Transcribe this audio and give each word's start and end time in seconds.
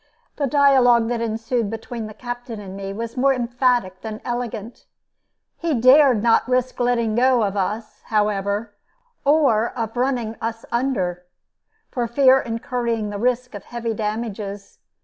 The 0.37 0.47
dialogue 0.47 1.09
that 1.09 1.21
ensued 1.21 1.69
between 1.69 2.07
the 2.07 2.15
captain 2.15 2.59
and 2.59 2.75
me 2.75 2.91
was 2.91 3.15
more 3.15 3.35
emphatic 3.35 4.01
than 4.01 4.19
elegant. 4.25 4.87
He 5.57 5.79
dared 5.79 6.23
not 6.23 6.49
risk 6.49 6.79
letting 6.79 7.13
go 7.13 7.43
of 7.43 7.55
us, 7.55 8.01
however, 8.05 8.73
or 9.25 9.69
of 9.77 9.95
running 9.95 10.37
us 10.41 10.65
under, 10.71 11.25
for 11.91 12.07
fear 12.07 12.39
of 12.41 12.47
incurring 12.47 13.11
the 13.11 13.19
risk 13.19 13.53
of 13.53 13.65
heavy 13.65 13.93
damages. 13.93 14.79